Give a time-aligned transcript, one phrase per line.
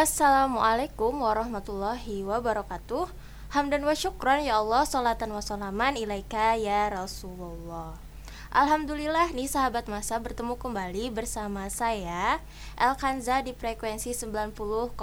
[0.00, 3.04] Assalamualaikum warahmatullahi wabarakatuh.
[3.52, 8.00] Hamdan wa syukran ya Allah Salatan wa salaman ilaika ya Rasulullah.
[8.48, 12.40] Alhamdulillah nih sahabat masa bertemu kembali bersama saya
[12.80, 14.96] El Kanza di frekuensi 90,9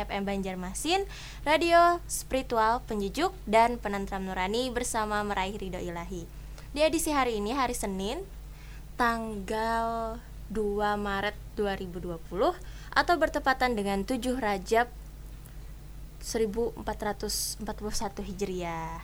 [0.00, 1.04] FM Banjarmasin
[1.44, 6.24] Radio spiritual penyejuk dan penentram nurani bersama meraih ridho ilahi.
[6.72, 8.24] Di edisi hari ini hari Senin
[8.96, 10.16] tanggal
[10.48, 14.88] 2 Maret 2020 atau bertepatan dengan 7 Rajab
[16.20, 17.64] 1441
[18.28, 19.02] Hijriah.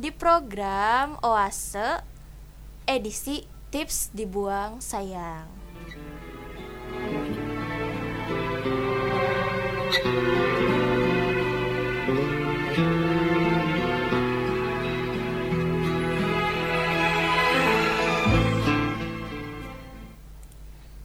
[0.00, 2.00] Di program Oase
[2.88, 5.48] edisi Tips Dibuang Sayang.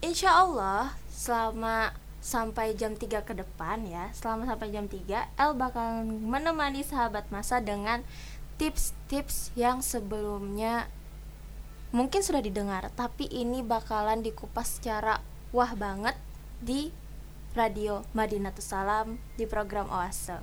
[0.05, 4.09] Insya Allah selama sampai jam 3 ke depan ya.
[4.17, 8.01] Selama sampai jam 3 El bakal menemani sahabat masa dengan
[8.57, 10.89] tips-tips yang sebelumnya
[11.93, 15.21] mungkin sudah didengar tapi ini bakalan dikupas secara
[15.53, 16.17] wah banget
[16.59, 16.91] di
[17.55, 20.41] radio Madinatus Salam di program Oase.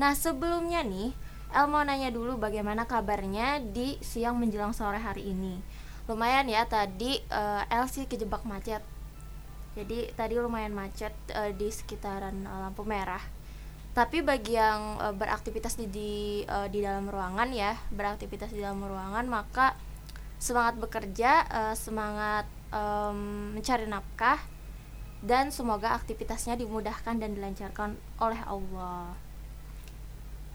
[0.00, 1.12] Nah sebelumnya nih
[1.48, 5.60] El mau nanya dulu bagaimana kabarnya di siang menjelang sore hari ini.
[6.08, 8.80] Lumayan ya tadi uh, El sih kejebak macet
[9.78, 13.22] jadi tadi lumayan macet uh, di sekitaran uh, lampu merah.
[13.94, 16.12] Tapi bagi yang uh, beraktivitas di di,
[16.46, 19.78] uh, di dalam ruangan ya beraktivitas di dalam ruangan maka
[20.38, 24.38] semangat bekerja uh, semangat um, mencari nafkah
[25.18, 29.18] dan semoga aktivitasnya dimudahkan dan dilancarkan oleh Allah.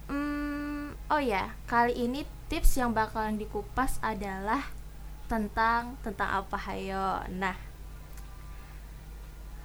[0.07, 4.63] Hmm, oh ya kali ini tips yang bakalan dikupas adalah
[5.27, 6.55] tentang tentang apa?
[6.55, 7.27] Hayo.
[7.27, 7.72] Nah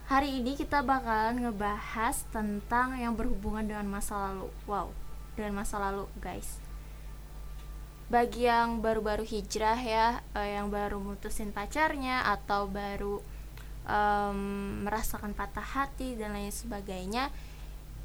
[0.09, 4.48] Hari ini kita bakalan ngebahas tentang yang berhubungan dengan masa lalu.
[4.64, 4.89] Wow,
[5.36, 6.57] dengan masa lalu, guys.
[8.08, 13.20] Bagi yang baru-baru hijrah ya, eh, yang baru mutusin pacarnya atau baru
[13.85, 14.41] um,
[14.89, 17.29] merasakan patah hati dan lain sebagainya,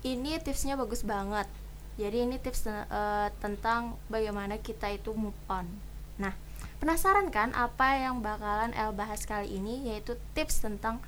[0.04, 1.48] ini tipsnya bagus banget.
[1.96, 5.72] Jadi ini tips uh, tentang bagaimana kita itu move on.
[6.20, 6.36] Nah,
[6.84, 11.00] penasaran kan apa yang bakalan El bahas kali ini yaitu tips tentang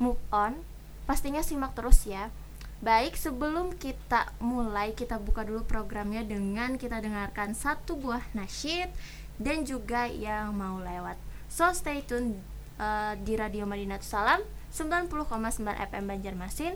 [0.00, 0.56] move on
[1.04, 2.32] pastinya simak terus ya
[2.80, 8.88] Baik, sebelum kita mulai, kita buka dulu programnya dengan kita dengarkan satu buah nasyid
[9.36, 11.20] dan juga yang mau lewat.
[11.52, 12.40] So, stay tune
[12.80, 14.40] uh, di Radio Madinat Salam
[14.72, 16.72] 90,9 FM Banjarmasin,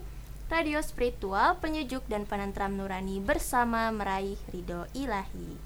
[0.53, 5.57] radio spiritual, penyejuk dan penentram nurani bersama meraih ridho ilahi.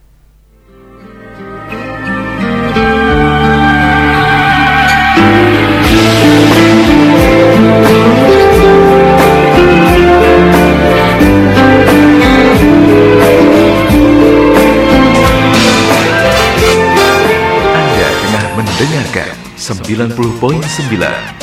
[18.78, 20.14] Mendengarkan 90.9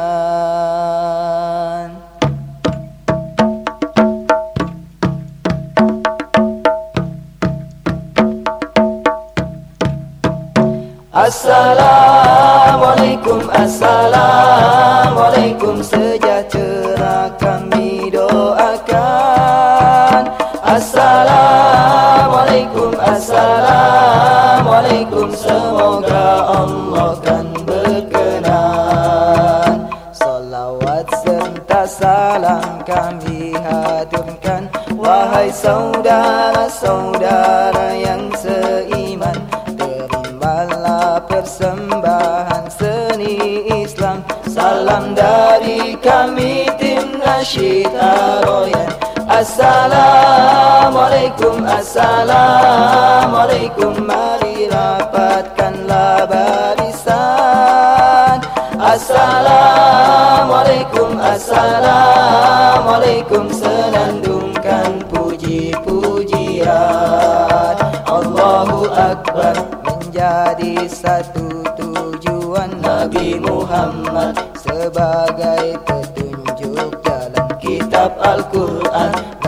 [11.14, 15.39] Assalamualaikum Assalamualaikum
[24.70, 28.54] Assalamualaikum semoga Allah kan berkenan.
[30.14, 39.34] Salawat serta salam kami haturkan Wahai saudara-saudara yang seiman
[39.74, 44.22] Terimalah persembahan seni Islam.
[44.46, 48.86] Salam dari kami tim nasyid Aroyan.
[49.26, 57.18] Assalamualaikum Assalamualaikum Mari rapatkanlah barisan.
[58.78, 63.50] Assalamualaikum Assalamualaikum.
[63.50, 67.74] Senandungkan puji-pujian.
[68.06, 69.80] Allahu Akbar.
[70.10, 79.39] Menjadi satu tujuan Nabi Muhammad Sebagai petunjuk jalan kitab Al-Quran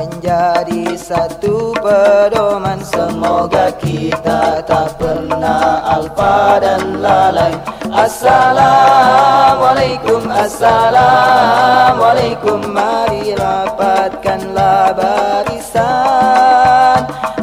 [0.43, 7.55] menjadi satu pedoman Semoga kita tak pernah alfa dan lalai.
[7.87, 12.75] Assalamualaikum Assalamualaikum.
[12.75, 15.87] Mari rapatkanlah barisan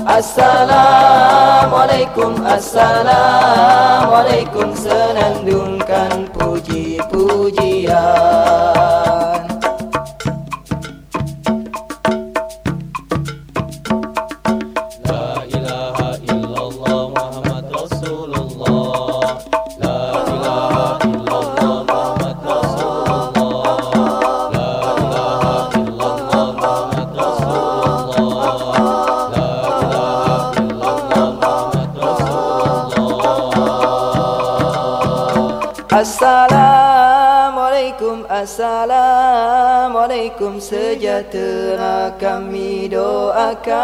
[0.04, 4.76] Assalamualaikum Assalamualaikum.
[4.76, 5.69] Senandungkan
[41.20, 43.76] Sejahtera kami doakan.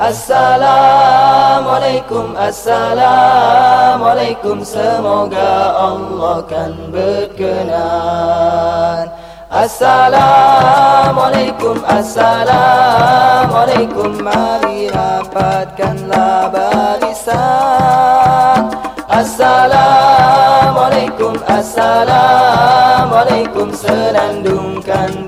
[0.00, 4.64] Assalamualaikum Assalamualaikum.
[4.64, 9.04] Semoga Allah kan berkenan.
[9.52, 14.16] Assalamualaikum Assalamualaikum.
[14.24, 18.64] Mari rapatkanlah barisan.
[19.12, 23.68] Assalamualaikum Assalamualaikum.
[23.76, 25.25] Senandungkan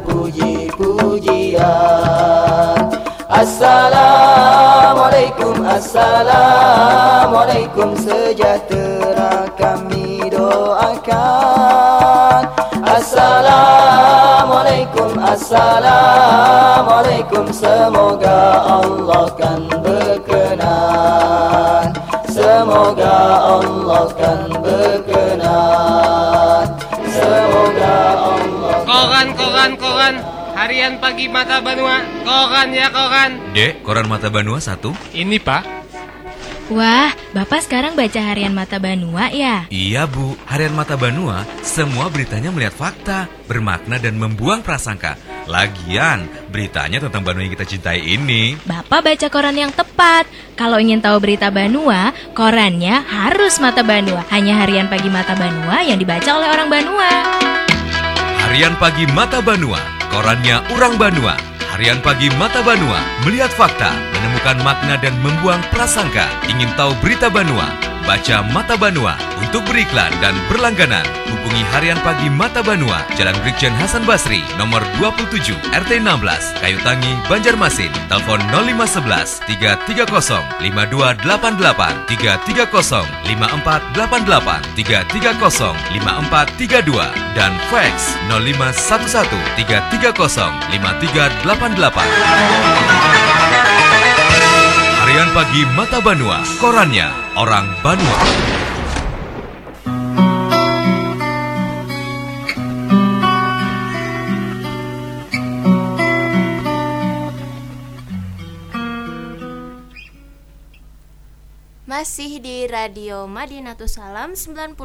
[5.18, 12.46] Assalamualaikum Assalamualaikum Sejahtera kami doakan.
[12.86, 21.98] Assalamualaikum Assalamualaikum Semoga Allah kan berkenan.
[22.30, 23.18] Semoga
[23.58, 26.62] Allah kan berkenan.
[27.10, 30.37] Semoga Allah Koran, koran, koran.
[30.58, 32.02] Harian pagi mata Banua.
[32.26, 33.54] Koran ya koran.
[33.54, 34.90] Dek, koran Mata Banua satu?
[35.14, 35.62] Ini pak.
[36.66, 39.70] Wah, Bapak sekarang baca harian Mata Banua ya?
[39.70, 45.14] Iya bu, harian Mata Banua semua beritanya melihat fakta, bermakna dan membuang prasangka.
[45.46, 48.58] Lagian, beritanya tentang Banua yang kita cintai ini.
[48.66, 50.26] Bapak baca koran yang tepat.
[50.58, 54.26] Kalau ingin tahu berita Banua, korannya harus Mata Banua.
[54.34, 57.10] Hanya harian pagi Mata Banua yang dibaca oleh orang Banua.
[58.42, 61.36] Harian Pagi Mata Banua, korannya Urang Banua.
[61.68, 66.26] Harian Pagi Mata Banua, melihat fakta, menemukan makna dan membuang prasangka.
[66.48, 67.70] Ingin tahu berita Banua?
[68.08, 69.20] Baca Mata Banua.
[69.36, 75.52] Untuk beriklan dan berlangganan, hubungi Harian Pagi Mata Banua, Jalan Brigjen Hasan Basri, nomor 27,
[75.76, 77.92] RT 16, Kayu Tangi, Banjarmasin.
[78.08, 80.08] Telepon 0511 330
[80.56, 90.16] 5288 330 5488 330 5432 dan fax 0511 330
[90.72, 93.47] 5388.
[95.18, 98.18] Harian Pagi Mata Banua, korannya orang Banua.
[111.82, 114.78] Masih di Radio Madinatus Salam 90,9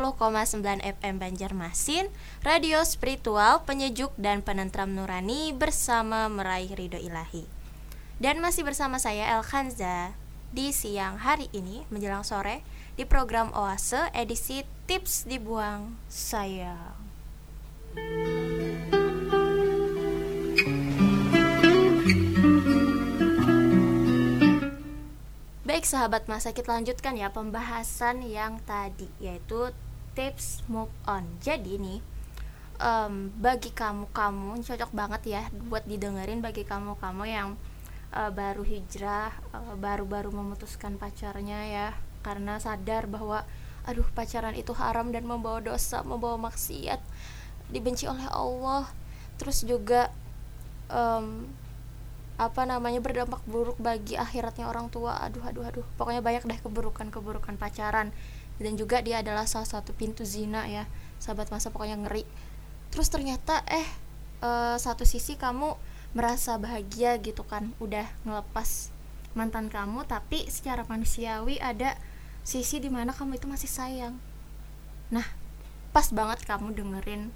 [0.82, 2.10] FM Banjarmasin
[2.42, 7.46] Radio spiritual, penyejuk dan penentram nurani bersama meraih ridho ilahi
[8.18, 10.23] Dan masih bersama saya El Khanza
[10.54, 12.62] Di siang hari ini menjelang sore
[12.94, 16.94] Di program Oase edisi Tips Dibuang Sayang
[25.66, 29.74] Baik sahabat masa kita lanjutkan ya pembahasan yang tadi yaitu
[30.14, 31.26] tips move on.
[31.42, 31.98] Jadi nih
[32.78, 37.58] em, bagi kamu kamu ini cocok banget ya buat didengerin bagi kamu kamu yang
[38.14, 41.88] eh, baru hijrah eh, baru-baru memutuskan pacarnya ya
[42.24, 43.44] karena sadar bahwa
[43.84, 47.04] aduh pacaran itu haram dan membawa dosa membawa maksiat
[47.74, 48.88] dibenci oleh Allah.
[49.36, 50.08] Terus juga
[50.88, 51.48] em,
[52.40, 55.20] apa namanya berdampak buruk bagi akhiratnya orang tua.
[55.20, 55.86] Aduh aduh aduh.
[56.00, 58.16] Pokoknya banyak deh keburukan keburukan pacaran.
[58.62, 60.86] Dan juga dia adalah salah satu pintu zina ya
[61.20, 62.24] sahabat masa pokoknya ngeri.
[62.94, 63.88] Terus ternyata eh
[64.46, 65.76] eh, satu sisi kamu
[66.14, 68.94] merasa bahagia gitu kan udah ngelepas
[69.34, 71.98] mantan kamu tapi secara manusiawi ada
[72.46, 74.16] sisi di mana kamu itu masih sayang.
[75.10, 75.26] Nah
[75.90, 77.34] pas banget kamu dengerin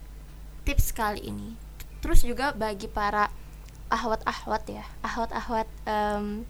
[0.61, 1.57] tips kali ini.
[2.05, 3.33] Terus juga bagi para
[3.89, 6.45] ahwat-ahwat ya ahwat-ahwat em,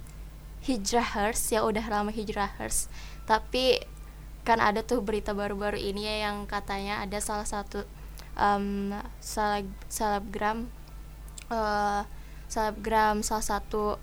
[0.67, 2.91] hijrahers yang udah lama hijrahers.
[3.23, 3.79] Tapi
[4.43, 7.83] kan ada tuh berita baru-baru ini ya yang katanya ada salah satu
[9.19, 10.69] seleb selebgram
[11.51, 12.01] eh,
[12.47, 13.99] selebgram salah satu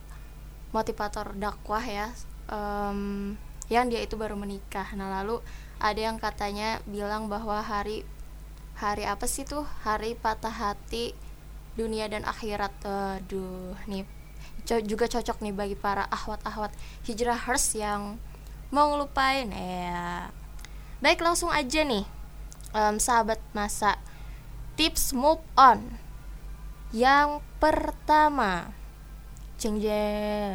[0.71, 2.13] motivator dakwah ya
[2.51, 3.35] em,
[3.73, 4.93] yang dia itu baru menikah.
[4.99, 5.41] Nah lalu
[5.81, 8.05] ada yang katanya bilang bahwa hari
[8.77, 9.65] hari apa sih tuh?
[9.87, 11.17] Hari patah hati
[11.79, 12.73] dunia dan akhirat.
[12.85, 14.05] Aduh nih.
[14.69, 16.73] Co- juga cocok nih bagi para ahwat-ahwat
[17.09, 18.21] hijrahers yang
[18.69, 19.49] mau ngelupain.
[19.49, 20.29] Ya
[21.01, 22.05] baik langsung aja nih
[22.77, 23.97] em, sahabat masa.
[24.75, 26.03] Tips move on
[26.95, 28.71] yang pertama
[29.59, 30.55] ceng jeng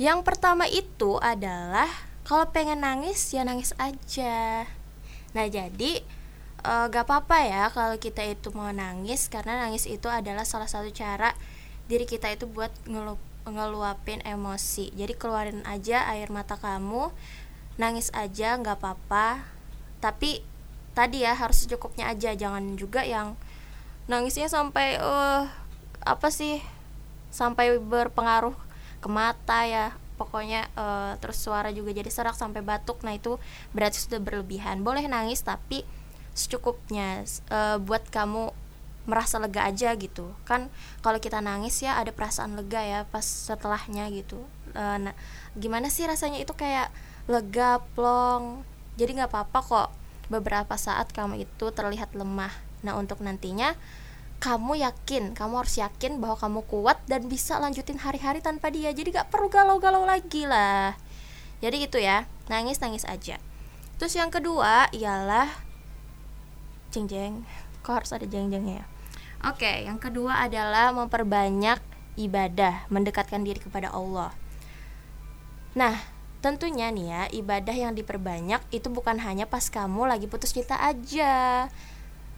[0.00, 1.84] Yang pertama itu adalah
[2.24, 4.64] kalau pengen nangis ya nangis aja.
[5.36, 6.00] Nah jadi
[6.64, 10.88] e, gak apa-apa ya kalau kita itu mau nangis karena nangis itu adalah salah satu
[10.88, 11.36] cara
[11.84, 14.88] diri kita itu buat ngelu ngeluapin emosi.
[14.96, 17.12] Jadi keluarin aja air mata kamu,
[17.80, 19.40] nangis aja nggak apa-apa.
[20.04, 20.44] Tapi
[20.92, 23.40] tadi ya harus secukupnya aja, jangan juga yang
[24.04, 25.44] nangisnya sampai eh
[26.04, 26.60] apa sih
[27.32, 28.52] sampai berpengaruh
[29.00, 29.96] ke mata ya.
[30.20, 33.00] Pokoknya eh, terus suara juga jadi serak sampai batuk.
[33.00, 33.40] Nah itu
[33.72, 34.84] berarti sudah berlebihan.
[34.84, 35.80] Boleh nangis tapi
[36.36, 37.24] secukupnya.
[37.48, 38.52] Eh, buat kamu
[39.08, 40.36] merasa lega aja gitu.
[40.44, 40.68] Kan
[41.00, 44.44] kalau kita nangis ya ada perasaan lega ya pas setelahnya gitu.
[44.76, 45.16] Eh, nah
[45.56, 46.36] gimana sih rasanya?
[46.36, 46.92] Itu kayak
[47.30, 48.66] lega plong
[48.98, 49.88] jadi nggak apa-apa kok
[50.26, 52.50] beberapa saat kamu itu terlihat lemah
[52.82, 53.78] nah untuk nantinya
[54.40, 58.88] kamu yakin, kamu harus yakin bahwa kamu kuat dan bisa lanjutin hari-hari tanpa dia.
[58.88, 60.96] Jadi gak perlu galau-galau lagi lah.
[61.60, 63.36] Jadi gitu ya, nangis-nangis aja.
[64.00, 65.44] Terus yang kedua ialah
[66.88, 67.44] jeng jeng.
[67.84, 68.86] Kok harus ada jeng jengnya ya?
[69.52, 71.80] Oke, yang kedua adalah memperbanyak
[72.16, 74.32] ibadah, mendekatkan diri kepada Allah.
[75.76, 76.00] Nah,
[76.40, 81.68] tentunya nih ya, ibadah yang diperbanyak itu bukan hanya pas kamu lagi putus cinta aja.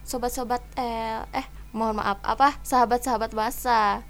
[0.03, 4.03] Sobat-sobat eh eh mohon maaf apa sahabat-sahabat basa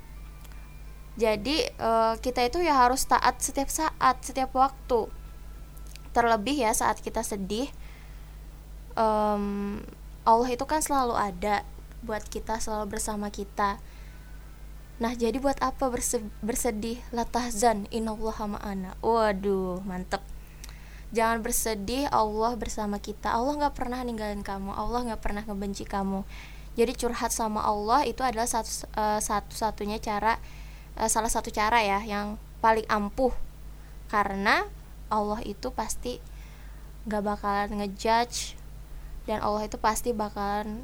[1.13, 5.09] jadi eh, kita itu ya harus taat setiap saat setiap waktu.
[6.13, 7.69] Terlebih ya saat kita sedih
[8.97, 9.81] em,
[10.25, 11.65] Allah itu kan selalu ada
[12.05, 13.81] buat kita selalu bersama kita
[15.01, 17.01] nah jadi buat apa berse- bersedih?
[17.09, 18.93] Latahzan inallaha ma'ana.
[19.01, 20.21] Waduh mantep.
[21.13, 23.33] Jangan bersedih Allah bersama kita.
[23.33, 24.73] Allah nggak pernah ninggalin kamu.
[24.73, 26.25] Allah nggak pernah ngebenci kamu.
[26.73, 30.41] Jadi curhat sama Allah itu adalah satu eh, satu-satunya cara
[30.97, 33.33] eh, salah satu cara ya yang paling ampuh.
[34.09, 34.65] Karena
[35.13, 36.17] Allah itu pasti
[37.05, 38.57] nggak bakalan ngejudge
[39.29, 40.83] dan Allah itu pasti bakalan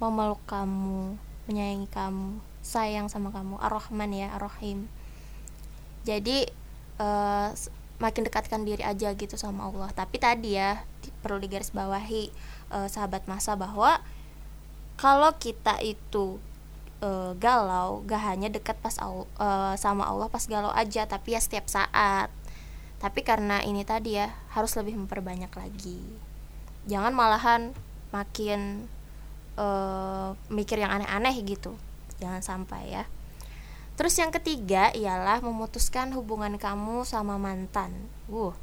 [0.00, 4.86] memeluk kamu menyayangi kamu sayang sama kamu ar-Rahman ya ar-Rahim.
[6.02, 6.46] Jadi
[7.52, 9.90] s- makin dekatkan diri aja gitu sama Allah.
[9.94, 10.82] Tapi tadi ya
[11.22, 12.22] perlu digarisbawahi
[12.74, 14.02] eh, sahabat masa bahwa
[14.98, 16.38] kalau kita itu
[17.02, 21.66] eh, galau gak hanya dekat pas eh, sama Allah pas galau aja tapi ya setiap
[21.70, 22.30] saat.
[23.02, 26.02] Tapi karena ini tadi ya harus lebih memperbanyak lagi.
[26.86, 27.74] Jangan malahan
[28.10, 28.86] makin
[29.58, 31.74] eh, mikir yang aneh-aneh gitu
[32.22, 33.04] jangan sampai ya
[33.98, 37.90] terus yang ketiga ialah memutuskan hubungan kamu sama mantan
[38.30, 38.54] wuh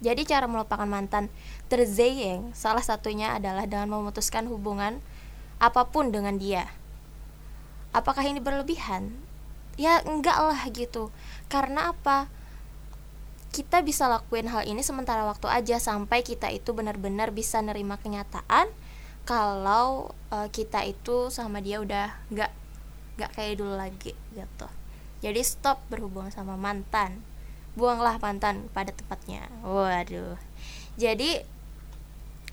[0.00, 1.28] jadi cara melupakan mantan
[1.68, 5.04] terzeyeng salah satunya adalah dengan memutuskan hubungan
[5.60, 6.72] apa pun dengan dia.
[7.92, 9.12] Apakah ini berlebihan?
[9.76, 11.12] Ya enggak lah gitu.
[11.52, 12.32] Karena apa?
[13.52, 18.72] Kita bisa lakuin hal ini sementara waktu aja sampai kita itu benar-benar bisa nerima kenyataan
[19.24, 22.52] kalau eh, kita itu sama dia udah nggak
[23.20, 24.68] nggak kayak dulu lagi gitu.
[25.20, 27.20] Jadi stop berhubungan sama mantan.
[27.76, 29.44] Buanglah mantan pada tempatnya.
[29.60, 30.40] Waduh.
[30.96, 31.44] Jadi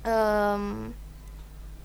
[0.03, 0.91] em,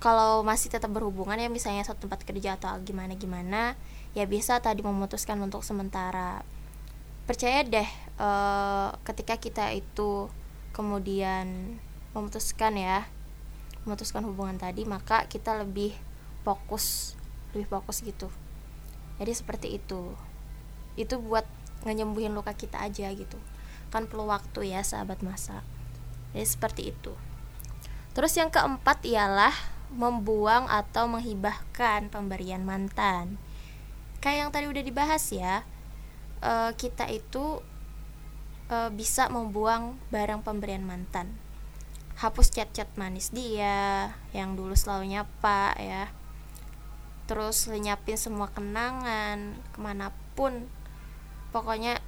[0.03, 3.79] kalau masih tetap berhubungan ya misalnya satu tempat kerja atau gimana gimana
[4.19, 6.43] ya bisa tadi memutuskan untuk sementara.
[7.23, 7.87] Percaya deh
[8.19, 10.27] eh, ketika kita itu
[10.75, 11.79] kemudian
[12.12, 13.07] memutuskan ya
[13.83, 15.95] memutuskan hubungan tadi maka kita lebih
[16.47, 17.19] fokus
[17.53, 18.33] lebih fokus gitu.
[19.21, 20.17] Jadi seperti itu.
[20.97, 21.45] Itu buat
[21.85, 23.39] ngenyembuhin luka kita aja gitu.
[23.93, 25.61] Kan perlu waktu ya sahabat masa.
[26.33, 27.12] Jadi seperti itu.
[28.17, 29.53] Terus yang keempat ialah
[29.93, 33.37] membuang atau menghibahkan pemberian mantan.
[34.25, 35.67] Kayak yang tadi udah dibahas ya
[36.41, 37.61] eh, kita itu
[38.73, 41.41] eh, bisa membuang barang pemberian mantan
[42.23, 46.14] hapus chat-chat manis dia yang dulu selalu nyapa ya.
[47.26, 50.71] Terus lenyapin semua kenangan ke mana pun.
[51.50, 51.99] Pokoknya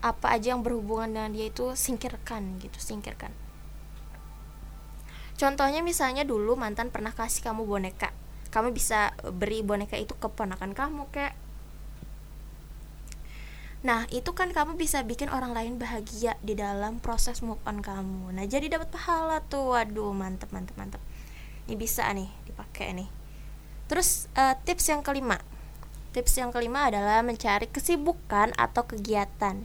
[0.00, 3.36] apa aja yang berhubungan dengan dia itu singkirkan gitu singkirkan.
[5.36, 8.16] Contohnya misalnya dulu mantan pernah kasih kamu boneka.
[8.48, 11.36] Kamu bisa beri boneka itu ke ponakan kamu kayak
[13.84, 18.32] Nah, itu kan kamu bisa bikin orang lain bahagia di dalam proses move on kamu.
[18.32, 19.76] Nah, jadi dapat pahala tuh.
[19.76, 21.04] Waduh, mantep, mantep, mantep.
[21.68, 23.08] Ini bisa nih dipakai nih.
[23.84, 25.36] Terus uh, tips yang kelima.
[26.16, 29.60] Tips yang kelima adalah mencari kesibukan atau kegiatan.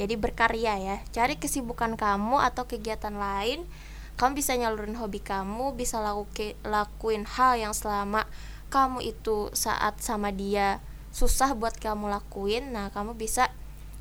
[0.00, 0.96] Jadi berkarya ya.
[1.12, 3.68] Cari kesibukan kamu atau kegiatan lain.
[4.16, 8.24] Kamu bisa nyalurin hobi kamu, bisa lakuin lakuin hal yang selama
[8.72, 10.80] kamu itu saat sama dia
[11.18, 13.50] susah buat kamu lakuin nah kamu bisa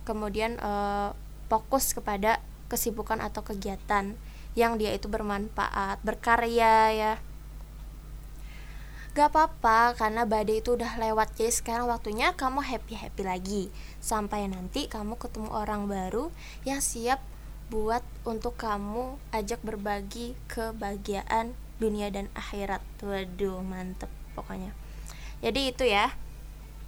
[0.06, 1.18] kemudian uh,
[1.50, 2.38] fokus kepada
[2.70, 4.14] kesibukan atau kegiatan
[4.54, 7.14] yang dia itu bermanfaat berkarya ya.
[9.14, 13.64] Gak apa-apa karena badai itu udah lewat jadi sekarang waktunya kamu happy happy lagi.
[13.98, 16.30] Sampai nanti kamu ketemu orang baru
[16.66, 17.22] yang siap
[17.74, 22.82] buat untuk kamu ajak berbagi kebahagiaan dunia dan akhirat.
[23.02, 24.74] Waduh mantep pokoknya.
[25.42, 26.14] Jadi itu ya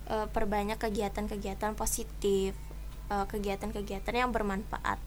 [0.10, 2.58] e, perbanyak kegiatan-kegiatan positif
[3.10, 5.02] eh, kegiatan-kegiatan yang bermanfaat.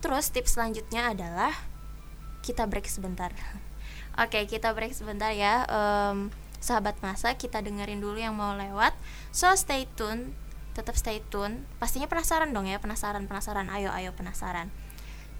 [0.00, 1.52] Terus tips selanjutnya adalah
[2.40, 3.28] kita break sebentar.
[4.22, 5.68] Oke kita break sebentar ya.
[5.68, 8.96] Um, sahabat masa kita dengerin dulu yang mau lewat.
[9.32, 10.32] So stay tune
[10.72, 11.68] tetap stay tune.
[11.76, 13.68] Pastinya penasaran dong ya penasaran penasaran.
[13.68, 14.72] Ayo ayo penasaran.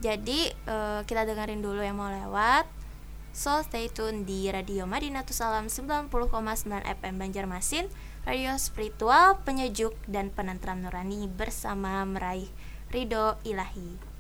[0.05, 2.69] Jadi uh, kita dengerin dulu yang mau lewat.
[3.33, 6.11] So stay tune di Radio Madinatus Salam 90,9
[7.01, 7.87] FM Banjarmasin
[8.29, 12.49] Radio spiritual, penyejuk, dan penentram nurani bersama meraih
[12.93, 14.11] ridho ilahi.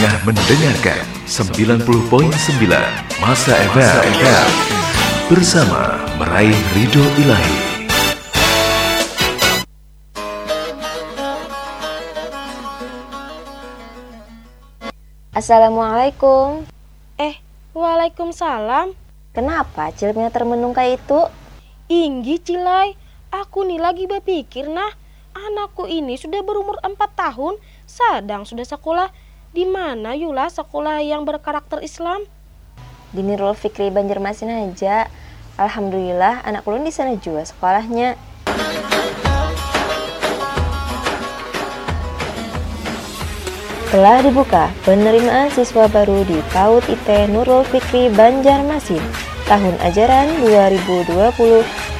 [0.00, 1.84] Tengah mendengarkan 90.9
[3.20, 4.79] Masa FM
[5.30, 7.58] bersama meraih ridho ilahi.
[15.30, 16.66] Assalamualaikum.
[17.14, 17.38] Eh,
[17.70, 18.90] waalaikumsalam.
[19.30, 21.22] Kenapa cilipnya termenung kayak itu?
[21.86, 22.98] Inggi Cilai,
[23.30, 24.90] aku nih lagi berpikir nah,
[25.30, 27.54] anakku ini sudah berumur 4 tahun,
[27.86, 29.14] sedang sudah sekolah
[29.54, 32.26] di mana Yula sekolah yang berkarakter Islam?
[33.10, 35.10] Di Nurul Fikri Banjarmasin aja.
[35.58, 38.14] Alhamdulillah anak ulun di sana juga sekolahnya.
[43.90, 49.02] Telah dibuka penerimaan siswa baru di PAUD IT Nurul Fikri Banjarmasin
[49.50, 50.30] tahun ajaran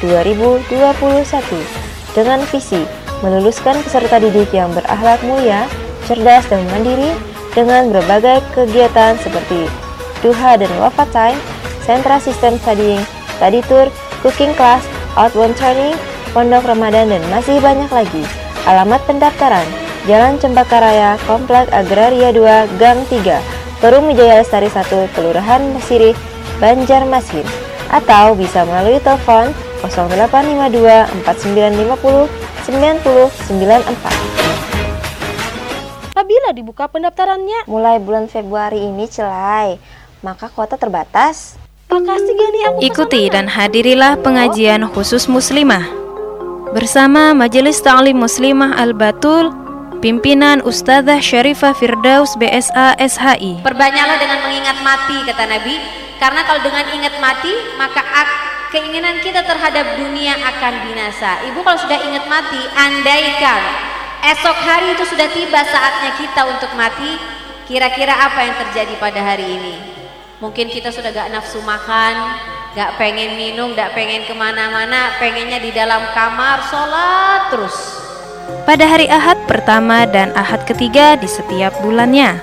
[0.07, 2.87] 2020-2021 dengan visi
[3.27, 5.67] meluluskan peserta didik yang berakhlak mulia,
[6.07, 7.11] cerdas dan mandiri
[7.51, 9.90] dengan berbagai kegiatan seperti
[10.21, 11.39] duha dan wafat time,
[11.85, 13.01] sentra sistem studying,
[13.37, 13.89] study tour,
[14.21, 14.85] cooking class,
[15.17, 15.97] outbound training,
[16.37, 18.25] pondok Ramadan dan masih banyak lagi.
[18.69, 19.65] Alamat pendaftaran
[20.09, 23.41] Jalan Cempaka Raya, Komplek Agraria 2, Gang 3,
[23.85, 26.17] Perum Wijaya Lestari 1, Kelurahan Mesirih,
[26.61, 27.45] Banjarmasin.
[27.91, 29.51] Atau bisa melalui telepon
[29.85, 32.29] 0852 4950
[32.71, 34.41] 9094
[36.31, 37.67] apabila dibuka pendaftarannya?
[37.67, 39.83] Mulai bulan Februari ini, Celai.
[40.21, 41.57] Maka kuota terbatas.
[41.89, 45.89] Makasih Gani aku Ikuti dan hadirilah pengajian khusus muslimah.
[46.77, 49.51] Bersama Majelis Ta'lim Muslimah Al-Batul
[50.05, 55.81] Pimpinan Ustazah Syarifah Firdaus BSA SHI Perbanyaklah dengan mengingat mati kata Nabi.
[56.21, 58.05] Karena kalau dengan ingat mati maka
[58.77, 61.43] keinginan kita terhadap dunia akan binasa.
[61.49, 63.63] Ibu kalau sudah ingat mati andaikan
[64.37, 67.17] esok hari itu sudah tiba saatnya kita untuk mati
[67.65, 70.00] kira-kira apa yang terjadi pada hari ini
[70.41, 72.17] mungkin kita sudah gak nafsu makan
[72.73, 77.77] gak pengen minum gak pengen ke mana-mana pengennya di dalam kamar sholat terus
[78.65, 82.41] pada hari Ahad pertama dan Ahad ketiga di setiap bulannya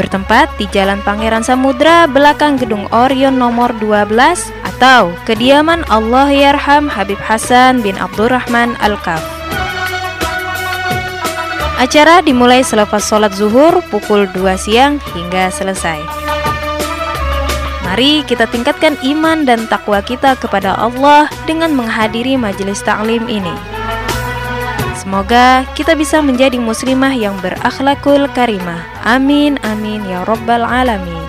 [0.00, 4.16] bertempat di Jalan Pangeran Samudra belakang Gedung Orion nomor 12
[4.64, 9.35] atau kediaman Allah Yarham Habib Hasan bin Abdurrahman Al-Kaf.
[11.76, 16.00] Acara dimulai selepas sholat zuhur pukul 2 siang hingga selesai.
[17.84, 23.52] Mari kita tingkatkan iman dan takwa kita kepada Allah dengan menghadiri majelis taklim ini.
[24.96, 28.80] Semoga kita bisa menjadi muslimah yang berakhlakul karimah.
[29.04, 31.25] Amin amin ya rabbal alamin.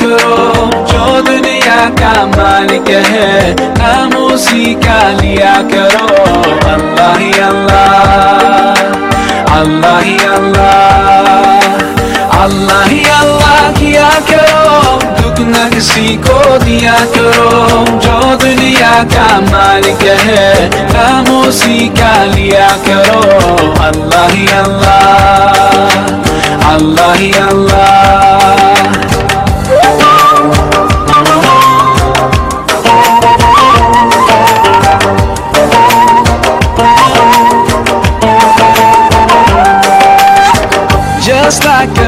[0.00, 6.06] کرو جو دنیا کا مالک ہے نام اسی کا لیا کرو
[6.66, 8.74] اللہ ہی اللہ
[9.52, 11.66] اللہ ہی اللہ
[12.38, 20.04] اللہ ہی اللہ کیا کرو دکھ نہ کسی کو دیا کرو جو دنیا کا مالک
[20.24, 23.20] ہے نام اسی کا لیا کرو
[23.82, 25.88] اللہ ہی اللہ
[26.68, 29.17] اللہ ہی اللہ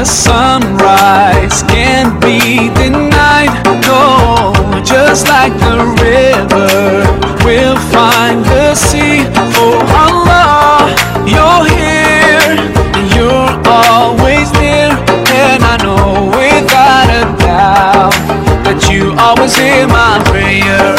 [0.00, 3.52] a sunrise can't be denied.
[3.84, 7.04] No, just like the river
[7.44, 9.26] will find the sea.
[9.60, 10.88] Oh Allah,
[11.28, 12.56] you're here,
[13.14, 14.96] you're always near,
[15.44, 18.12] and I know without a doubt
[18.64, 20.96] that you always hear my prayer.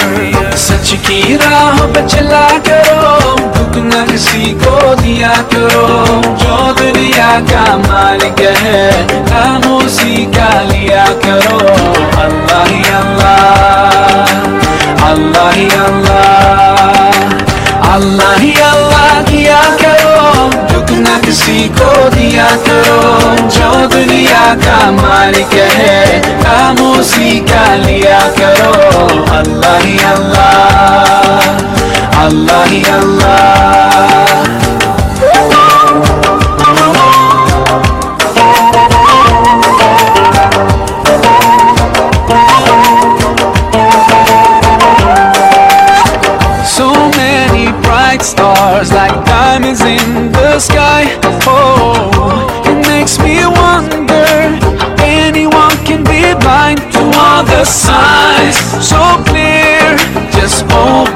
[0.68, 3.31] सच की राह पे चला करो
[3.72, 5.88] दुख न किसी को दिया करो
[6.44, 8.86] जो दुनिया का मालिक है
[9.30, 11.58] नाम उसी का लिया करो
[12.24, 14.28] अल्लाह ही अल्लाह
[15.10, 17.28] अल्लाह ही अल्लाह
[17.94, 23.02] अल्लाह ही अल्लाह किया करो दुख न किसी को दिया करो
[23.58, 29.08] जो दुनिया का मालिक है नाम उसी का लिया करो
[29.40, 31.71] अल्लाह ही अल्लाह
[32.23, 33.83] Allah, Allah.
[46.65, 51.19] So many bright stars like diamonds in the sky.
[51.45, 52.07] Oh,
[52.65, 54.31] it makes me wonder
[55.03, 59.97] anyone can be blind to all the signs so clear.
[60.31, 61.12] Just open.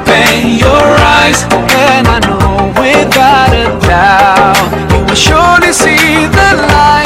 [1.43, 7.05] and I know without a doubt you will surely see the light.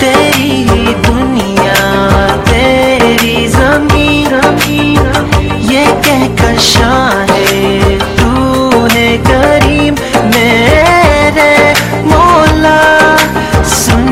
[0.00, 1.74] تیری دنیا
[2.44, 4.34] تیری زمین
[5.70, 9.94] یہ کہہ کر شان ہے تو ہے کریم
[10.34, 11.72] میرے
[12.04, 12.80] مولا
[13.74, 14.06] سن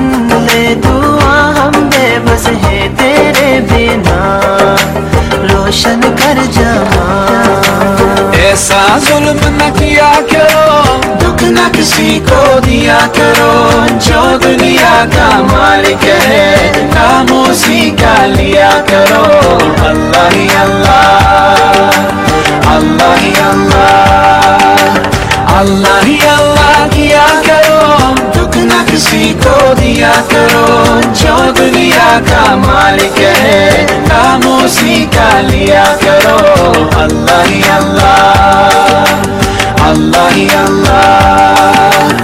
[0.47, 4.77] لے دعا ہم بے بس ہے تیرے بنا
[5.53, 7.04] روشن کر جہاں
[8.55, 13.69] ایسا ظلم نہ کیا کرو، دکھ نہ کسی کو دیا کرو۔
[14.01, 21.91] جو دنیا کا مالک ہے نام اسی کا لیا کرو۔ اللہ ہی اللہ
[22.67, 24.77] اللہ ہی اللہ
[25.57, 30.68] اللہ ہی اللہ کیا کرو۔ دکھ نہ किसी को दिया करो
[31.22, 36.38] जो दुनिया का मालिक है नाम उसी का लिया करो
[37.04, 38.30] अल्लाह ही अल्लाह
[39.90, 41.00] अल्लाह ही अल्लाह
[42.00, 42.23] अल्लाह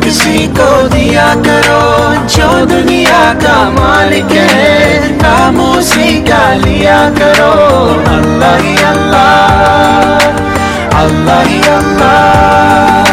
[0.00, 7.52] کسی کو دیا کرو، جو دنیا کا مالک ہے خاموشی کا لیا کرو۔
[8.06, 10.18] اللہ ہی اللہ
[10.94, 13.04] اللہ ہی اللہ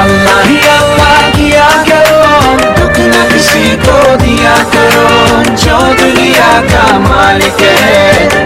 [0.00, 7.62] اللہ ہی اللہ کیا کرو۔ دکھ نہ کسی کو دیا کرو، جو دنیا کا مالک
[7.62, 8.45] ہے۔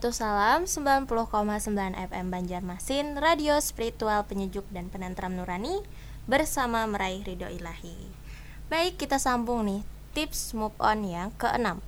[0.00, 5.84] Madinatus Salam 90,9 FM Banjarmasin Radio spiritual penyejuk dan penentram nurani
[6.24, 8.08] Bersama meraih ridho ilahi
[8.72, 9.84] Baik kita sambung nih
[10.16, 11.84] Tips move on yang keenam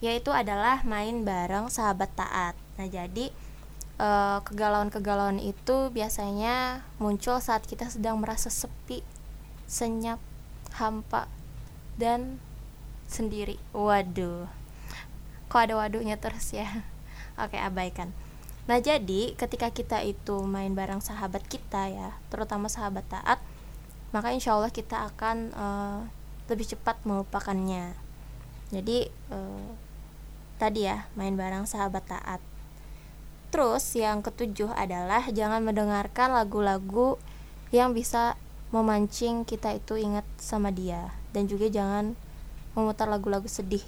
[0.00, 3.28] Yaitu adalah main bareng sahabat taat Nah jadi
[4.00, 9.04] eh, kegalauan-kegalauan itu biasanya muncul saat kita sedang merasa sepi,
[9.68, 10.16] senyap,
[10.80, 11.28] hampa,
[12.00, 12.40] dan
[13.04, 13.60] sendiri.
[13.76, 14.48] Waduh,
[15.52, 16.93] kok ada waduhnya terus ya?
[17.34, 18.14] Oke, abaikan.
[18.64, 23.42] Nah, jadi ketika kita itu main bareng sahabat kita ya, terutama sahabat taat,
[24.14, 25.98] maka insya Allah kita akan uh,
[26.48, 27.92] lebih cepat melupakannya.
[28.72, 29.68] Jadi uh,
[30.56, 32.40] tadi ya main bareng sahabat taat.
[33.52, 37.20] Terus yang ketujuh adalah jangan mendengarkan lagu-lagu
[37.74, 38.38] yang bisa
[38.74, 42.18] memancing kita itu ingat sama dia dan juga jangan
[42.74, 43.82] memutar lagu-lagu sedih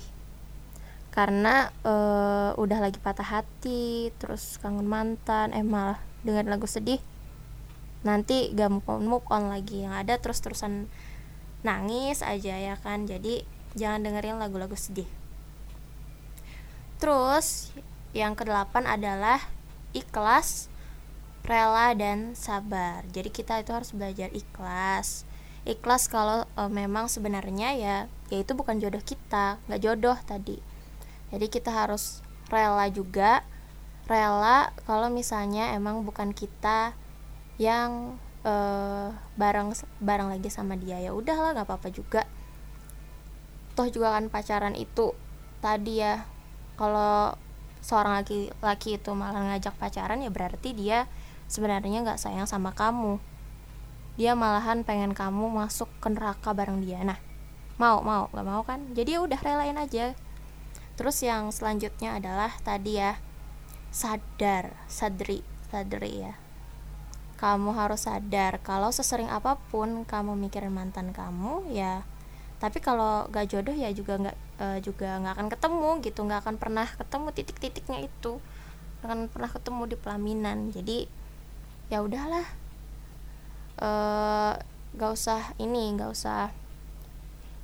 [1.17, 7.01] karena uh, udah lagi patah hati terus kangen mantan eh malah dengan lagu sedih
[8.05, 9.83] nanti gak move on move on lagi.
[9.83, 10.87] Yang ada terus terusan
[11.65, 13.09] nangis aja ya kan?
[13.09, 13.43] Jadi
[13.75, 15.09] jangan dengerin lagu-lagu sedih.
[17.03, 17.73] Terus
[18.13, 19.41] yang kedelapan adalah
[19.97, 20.69] ikhlas
[21.49, 23.03] rela dan sabar.
[23.11, 25.25] Jadi kita itu harus belajar ikhlas.
[25.67, 27.97] Ikhlas kalau e, memang sebenarnya ya
[28.31, 30.76] ya itu bukan jodoh kita nggak jodoh tadi
[31.35, 33.43] jadi kita harus rela juga
[34.07, 36.95] rela kalau misalnya emang bukan kita
[37.59, 42.23] yang uh, bareng bareng lagi sama dia ya udahlah nggak apa-apa juga.
[43.75, 45.12] Toh juga kan pacaran itu
[45.59, 46.23] tadi ya
[46.79, 47.35] kalau
[47.83, 51.11] seorang laki-laki itu malah ngajak pacaran ya berarti dia
[51.51, 53.19] sebenarnya nggak sayang sama kamu.
[54.17, 57.03] Dia malahan pengen kamu masuk ke neraka bareng dia.
[57.03, 57.19] Nah
[57.77, 58.95] mau mau nggak mau kan?
[58.95, 60.15] Jadi ya udah relain aja
[60.97, 63.21] terus yang selanjutnya adalah tadi ya
[63.93, 66.35] sadar sadri sadri ya.
[67.37, 72.05] Kamu harus sadar kalau sesering apa pun kamu mikirin mantan kamu ya
[72.57, 76.57] tapi kalau gak jodoh ya juga nggak uh, juga nggak akan ketemu gitu nggak akan
[76.57, 78.41] pernah ketemu titik-titiknya itu.
[79.05, 81.05] Akan pernah ketemu di pelaminan jadi
[81.93, 82.49] ya udahlah.
[83.77, 84.57] Uh,
[84.97, 86.49] gak usah ini gak usah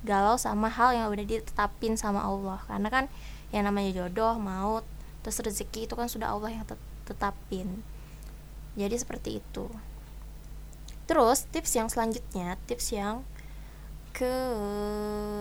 [0.05, 3.05] galau sama hal yang udah ditetapin sama Allah karena kan
[3.53, 4.81] yang namanya jodoh maut
[5.21, 6.65] terus rezeki itu kan sudah Allah yang
[7.07, 7.85] tetapin.
[8.75, 9.69] Jadi seperti itu.
[11.07, 13.23] Terus tips yang selanjutnya tips yang
[14.13, 14.33] ke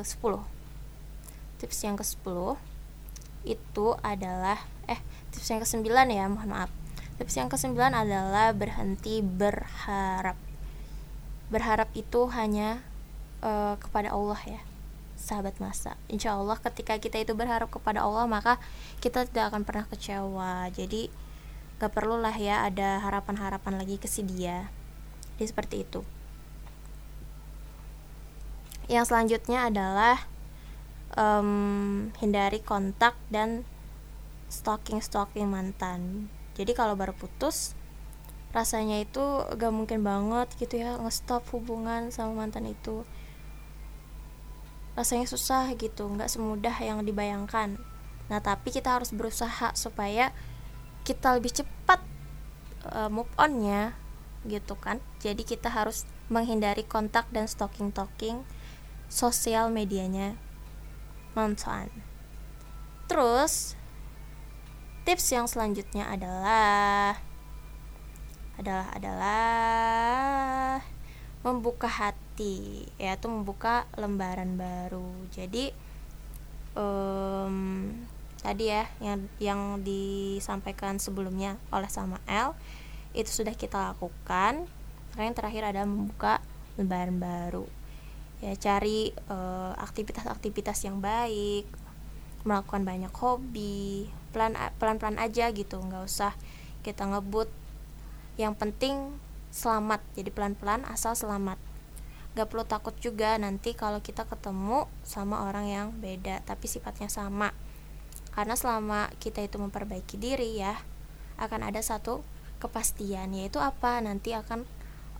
[0.00, 0.04] 10
[1.60, 2.56] tips yang ke 10
[3.44, 4.96] itu adalah eh
[5.28, 6.70] tips yang ke 9 ya mohon maaf.
[7.18, 10.38] Tips yang ke 9 adalah berhenti berharap.
[11.50, 12.80] Berharap itu hanya
[13.42, 14.62] uh, kepada Allah ya
[15.22, 15.94] sahabat masa.
[16.10, 18.58] Insya Allah ketika kita itu berharap kepada Allah maka
[18.98, 20.66] kita tidak akan pernah kecewa.
[20.74, 21.06] Jadi
[21.78, 24.66] gak perlulah ya ada harapan-harapan lagi ke si dia.
[25.38, 26.02] Jadi seperti itu.
[28.90, 30.26] Yang selanjutnya adalah
[31.14, 33.62] um, hindari kontak dan
[34.50, 36.28] stalking stalking mantan.
[36.58, 37.78] Jadi kalau baru putus
[38.52, 39.22] rasanya itu
[39.56, 43.08] gak mungkin banget gitu ya ngestop hubungan sama mantan itu
[44.92, 47.80] rasanya susah gitu nggak semudah yang dibayangkan.
[48.28, 50.32] Nah tapi kita harus berusaha supaya
[51.02, 52.00] kita lebih cepat
[52.92, 53.96] uh, move onnya
[54.48, 55.00] gitu kan.
[55.22, 58.44] Jadi kita harus menghindari kontak dan stalking talking
[59.08, 60.36] sosial medianya.
[61.32, 62.12] Mantan
[63.12, 63.76] terus
[65.04, 67.20] tips yang selanjutnya adalah
[68.56, 70.80] adalah adalah
[71.42, 75.10] membuka hati yaitu membuka lembaran baru.
[75.34, 75.74] Jadi
[76.78, 77.90] um,
[78.42, 82.54] tadi ya yang yang disampaikan sebelumnya oleh sama L
[83.12, 84.66] itu sudah kita lakukan.
[85.12, 86.40] Sekarang yang terakhir ada membuka
[86.78, 87.66] lembaran baru.
[88.42, 91.66] Ya cari uh, aktivitas-aktivitas yang baik
[92.42, 95.78] melakukan banyak hobi pelan pelan-pelan aja gitu.
[95.78, 96.32] Nggak usah
[96.86, 97.50] kita ngebut.
[98.40, 98.96] Yang penting
[99.52, 100.00] selamat.
[100.16, 101.60] Jadi pelan-pelan asal selamat.
[102.32, 107.52] Gak perlu takut juga nanti kalau kita ketemu sama orang yang beda tapi sifatnya sama.
[108.32, 110.80] Karena selama kita itu memperbaiki diri ya
[111.36, 112.24] akan ada satu
[112.64, 114.00] kepastian yaitu apa?
[114.00, 114.64] Nanti akan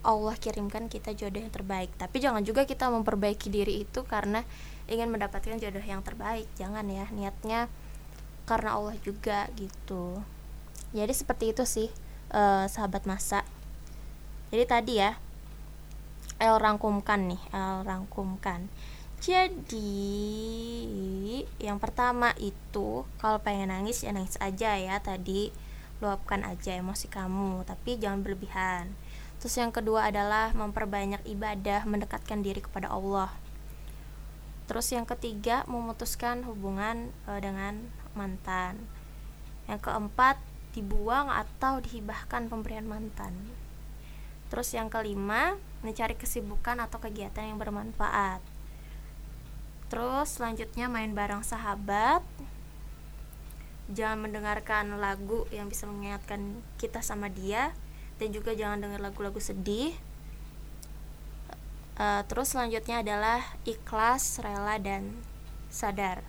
[0.03, 1.93] Allah kirimkan kita jodoh yang terbaik.
[2.01, 4.41] Tapi jangan juga kita memperbaiki diri itu karena
[4.89, 6.49] ingin mendapatkan jodoh yang terbaik.
[6.57, 7.69] Jangan ya niatnya
[8.49, 10.17] karena Allah juga gitu.
[10.97, 11.93] Jadi seperti itu sih
[12.33, 13.45] eh, sahabat masa
[14.53, 15.17] jadi tadi ya
[16.37, 18.69] El rangkumkan nih El rangkumkan.
[19.23, 19.95] Jadi
[21.57, 25.49] yang pertama itu kalau pengen nangis ya nangis aja ya tadi.
[26.05, 28.93] Luapkan aja emosi kamu tapi jangan berlebihan.
[29.41, 33.33] Terus yang kedua adalah memperbanyak ibadah mendekatkan diri kepada Allah.
[34.69, 38.85] Terus yang ketiga memutuskan hubungan e, dengan mantan.
[39.65, 40.37] Yang keempat
[40.77, 43.62] dibuang atau dihibahkan pemberian mantan.
[44.53, 48.45] Terus yang kelima, mencari kesibukan atau kegiatan yang bermanfaat.
[49.89, 52.21] Terus selanjutnya main bareng sahabat.
[53.89, 57.73] Jangan mendengarkan lagu yang bisa mengingatkan kita sama dia
[58.21, 59.97] dan juga jangan dengar lagu-lagu sedih.
[61.97, 65.17] Uh, terus selanjutnya adalah ikhlas, rela dan
[65.73, 66.21] sadar.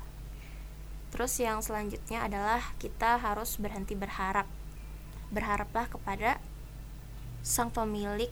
[1.12, 4.48] Terus yang selanjutnya adalah kita harus berhenti berharap.
[5.28, 6.40] Berharaplah kepada
[7.44, 8.32] sang pemilik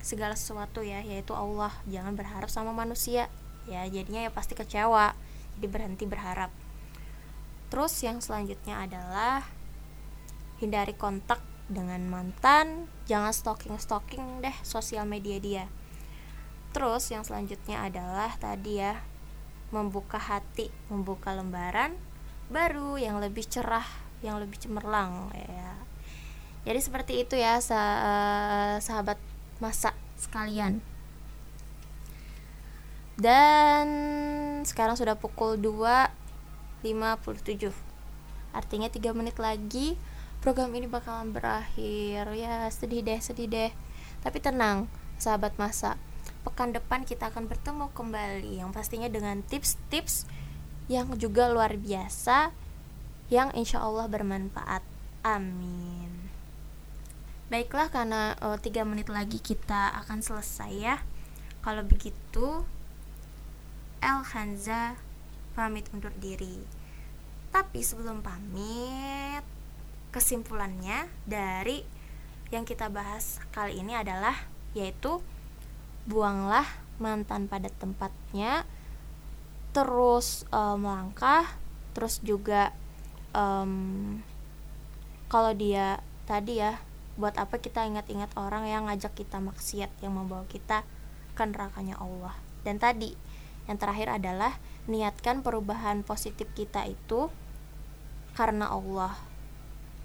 [0.00, 1.74] segala sesuatu ya, yaitu Allah.
[1.90, 3.28] Jangan berharap sama manusia.
[3.66, 5.12] Ya, jadinya ya pasti kecewa.
[5.58, 6.48] Jadi berhenti berharap.
[7.68, 9.42] Terus yang selanjutnya adalah
[10.62, 15.64] hindari kontak dengan mantan, jangan stalking-stalking deh sosial media dia.
[16.70, 19.00] Terus yang selanjutnya adalah tadi ya
[19.72, 21.96] membuka hati, membuka lembaran
[22.52, 23.86] baru yang lebih cerah
[24.20, 25.72] yang lebih cemerlang ya
[26.64, 29.20] jadi seperti itu ya sah eh, sahabat
[29.60, 30.80] masa sekalian.
[33.14, 33.86] Dan
[34.66, 37.70] sekarang sudah pukul 2.57
[38.54, 39.94] artinya 3 menit lagi
[40.40, 42.32] program ini bakalan berakhir.
[42.32, 43.70] Ya sedih deh sedih deh.
[44.24, 44.88] Tapi tenang
[45.20, 46.00] sahabat masa.
[46.48, 48.64] Pekan depan kita akan bertemu kembali.
[48.64, 50.24] Yang pastinya dengan tips-tips
[50.88, 52.56] yang juga luar biasa
[53.28, 54.80] yang insya Allah bermanfaat.
[55.24, 56.03] Amin
[57.52, 60.96] baiklah karena oh, tiga menit lagi kita akan selesai ya.
[61.64, 62.64] Kalau begitu
[64.04, 64.96] El Hanza
[65.56, 66.60] pamit undur diri.
[67.48, 69.44] Tapi sebelum pamit
[70.14, 71.82] kesimpulannya dari
[72.54, 74.36] yang kita bahas kali ini adalah
[74.78, 75.18] yaitu
[76.06, 76.66] buanglah
[77.02, 78.62] mantan pada tempatnya
[79.74, 81.50] terus uh, melangkah
[81.98, 82.70] terus juga
[83.34, 84.22] um,
[85.26, 85.98] kalau dia
[86.30, 86.78] tadi ya
[87.14, 90.82] buat apa kita ingat-ingat orang yang ngajak kita maksiat yang membawa kita
[91.34, 92.34] ke nerakanya Allah?
[92.66, 93.14] Dan tadi
[93.70, 97.32] yang terakhir adalah niatkan perubahan positif kita itu
[98.36, 99.16] karena Allah.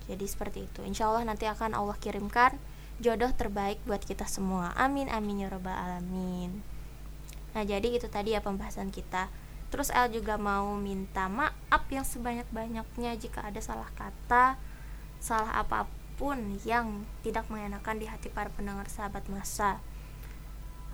[0.09, 0.81] Jadi seperti itu.
[0.85, 2.57] Insya Allah nanti akan Allah kirimkan
[2.99, 4.73] jodoh terbaik buat kita semua.
[4.75, 6.61] Amin amin ya robbal alamin.
[7.53, 9.31] Nah jadi itu tadi ya pembahasan kita.
[9.69, 14.57] Terus El juga mau minta maaf yang sebanyak-banyaknya jika ada salah kata,
[15.21, 15.61] salah
[16.19, 19.79] apa pun yang tidak mengenakan di hati para pendengar sahabat masa.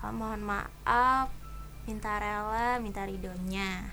[0.05, 1.33] Uh, mohon maaf,
[1.89, 3.89] minta rela, minta ridhonya.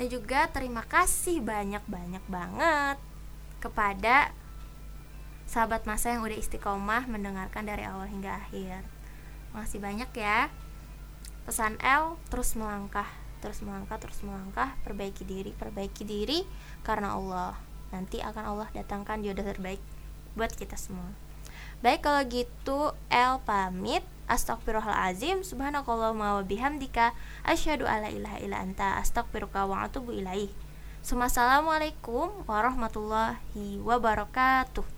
[0.00, 2.96] Dan juga terima kasih banyak-banyak banget
[3.60, 4.32] kepada
[5.44, 8.80] sahabat masa yang udah istiqomah mendengarkan dari awal hingga akhir.
[9.52, 10.48] Makasih banyak ya.
[11.44, 13.12] Pesan El terus melangkah
[13.44, 16.48] terus melangkah terus melangkah perbaiki diri perbaiki diri
[16.80, 17.52] karena Allah
[17.92, 19.78] nanti akan Allah datangkan jodoh terbaik
[20.36, 21.10] buat kita semua.
[21.80, 22.78] Baik kalau gitu
[23.10, 24.04] El pamit.
[24.26, 27.14] Astagfirullahalazim Subhanakallahumma wa bihamdika.
[27.46, 28.98] Asyhadu alla ilaha illa anta.
[28.98, 30.50] Astagfiruka wa atubu ilaih.
[31.06, 34.95] Assalamualaikum warahmatullahi wabarakatuh